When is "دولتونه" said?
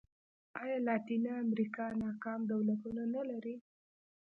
2.51-3.03